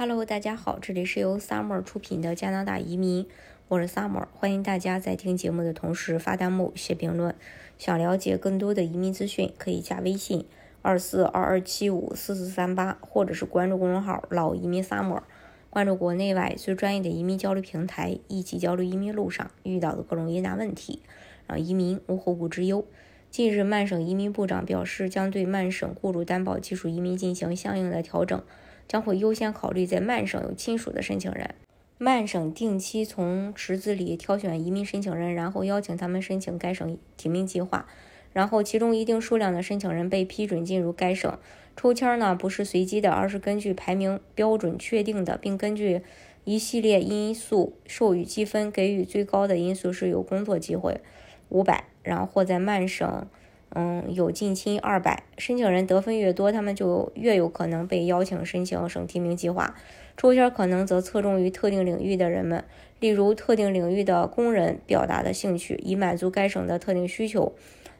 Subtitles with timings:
[0.00, 3.26] Hello，大家好，这里是由 Summer 出品的加拿大移民，
[3.66, 7.34] 我是 Summer，欢迎大家在听节目的同时发弹幕、写评论。
[7.78, 10.46] 想了解更多的移民资讯，可以加微信
[10.82, 15.22] 二四二二七五四四三八，或者是关注公众号“老移民 Summer”，
[15.68, 21.02] 关注国内外最专业的移民交流平台，一起交流移民路上遇到的各种疑难问题，
[21.48, 22.86] 让移民无后顾之忧。
[23.32, 28.40] 近日，曼省移民部长表示，将对曼省雇主担保技术移民进行相应的调整。
[28.88, 31.54] 将会优先考虑在曼省有亲属的申请人。
[31.98, 37.86] 曼省定期从池子里挑选移民申请人，然后邀请他们申请该省提名计划。
[38.32, 41.38] 然后其中一定数量的申请人被批准进入该省。
[41.76, 46.02] 抽签呢不是随机的，而是根据排名标准确定的，并根据
[46.44, 48.70] 一系列因素授予积分。
[48.70, 51.00] 给予最高的因素是有工作机会，
[51.48, 53.26] 五百，然后或在曼省。
[53.74, 59.74] 嗯，有近亲二百申请人得分越多，他们就越有可能被邀请申请省提名计划。
[60.16, 62.64] 抽签可能则侧重于特定领域的人们，
[62.98, 67.52] 例如特定领域的工人表达的兴趣，以满足该省的特定需求。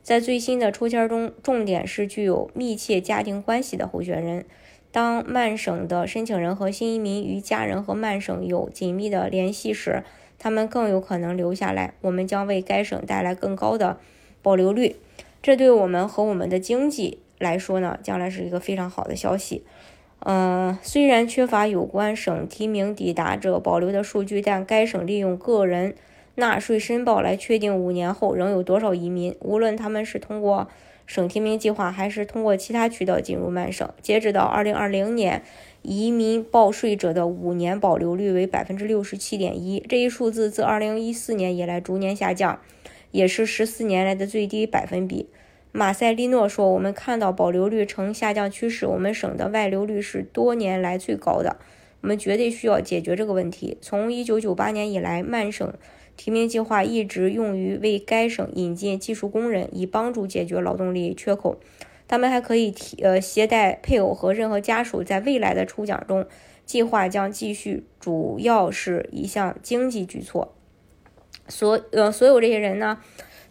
[0.03, 4.45] 在最新的抽签中，重点是具有密切家庭关系的候选人。
[4.91, 10.03] 当曼省的申请人和新移民与家人和曼省有紧密的联系时，
[10.39, 11.93] 他们更有可能留下来。
[12.01, 13.99] 我们将为该省带来更高的
[14.41, 14.97] 保留率。
[15.43, 19.63] 这对我们和我们的经济来说呢，将来是一个非常好的消息。
[20.21, 25.95] 嗯，虽然缺乏有关省提名抵达者保留的数据，但该省利用个人
[26.35, 30.67] 纳税申报来确定五年后仍有多少移民，无论他们是通过
[31.07, 33.89] 省提名计划还是通过其他渠道进入曼省。
[34.03, 35.43] 截止到二零二零年，
[35.83, 42.59] 移民报税者的五年保留率为百分之六十七点一，这一数字自二零一四年以来逐年下降。
[43.11, 45.29] 也是十四年来的最低百分比。
[45.71, 51.57] 马塞利诺说：“我们看到保留率呈下降趋势，我们省的外流率是多年来最高的。
[52.01, 53.77] 我们绝对需要解决这个问题。
[53.81, 55.73] 从1998年以来，曼省
[56.17, 61.61] 提名计划一直用于为该省引进技术工人，以帮助解决劳动力缺口。
[62.09, 65.03] 他们还可以提呃携带配偶和任何家属。
[65.03, 66.27] 在未来的抽奖中，
[66.65, 70.55] 计划将继续，主要是一项经济举措。”
[71.49, 72.99] 所呃，所有这些人呢，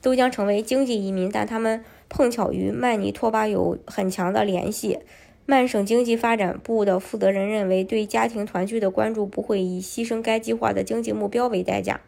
[0.01, 4.99] 都将成为经济移民，但他们碰巧与曼尼托巴有很强的联系。
[5.45, 12.01] 曼省经济发展部的负责人认为，对家庭团聚的关注不会以牺牲该计划的经济目标为代价。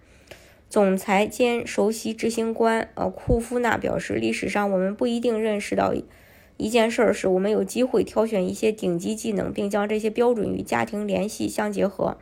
[0.70, 5.94] 总裁兼首席执行官呃库夫纳表示，历史上我们不一定认识到
[6.58, 12.18] 一件事儿，是我们有机会挑选一些顶级技能，并将这些标准与家庭联系相结合。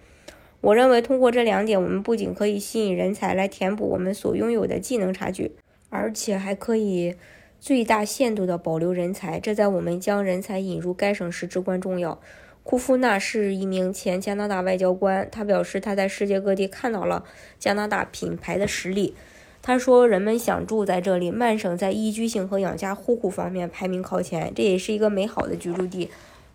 [0.62, 5.52] 我认为，通过这两点，我们不仅可以吸引人才来填补我们所拥有的技能差距，
[5.90, 7.16] 而且还可以
[7.60, 9.40] 最大限度地保留人才。
[9.40, 12.20] 这在我们将人才引入该省时至关重要。
[12.64, 17.24] 库夫纳是一名前加拿大外交官，他表示他在世界各地看到了
[17.58, 19.14] 加拿大品牌的实力。
[19.62, 21.32] 他说，人们想住在这里。
[21.32, 26.10] 曼省在宜居性和养家糊口方面排名靠前，这也是一个美好的居住地。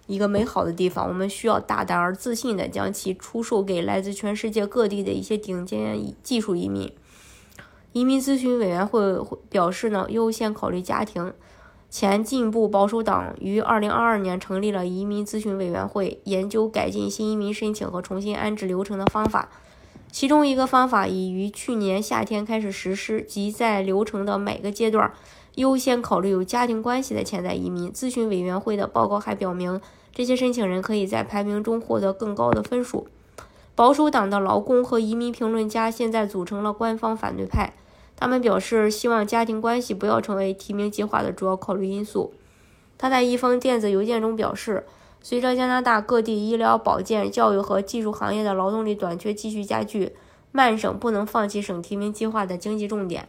[0.06, 6.92] 一个美好的地方，我们需要大胆而自信地将其出售给来自全世界各地的一些顶尖技术移民。
[7.92, 9.00] 移民咨询委员会
[9.48, 11.32] 表示呢，优先考虑家庭。
[11.90, 19.50] 前进步保守党于2022年成立了移民咨询委员会，研究改进新移民申请和重新安置流程的方法。
[20.10, 25.12] 其中一个方法已于去年夏天开始实施，即在流程的每个阶段。
[25.56, 27.92] 优先考虑有家庭关系的潜在移民。
[27.92, 29.80] 咨询委员会的报告还表明，
[30.14, 33.06] 这些申请人可以在排名中获得更高的分数。
[33.74, 37.72] 保守党的劳工和移民评论家现在组成了官方反对派，
[38.16, 42.34] 他们表示希望家庭关系不要成为提名计划的主要考虑因素。
[42.98, 44.84] 他在一封电子邮件中表示，
[45.22, 50.12] 随着加拿大各地医疗保健、教育和技术行业的劳动力短缺继续加剧，
[50.52, 53.28] 曼省不能放弃省提名计划的经济重点。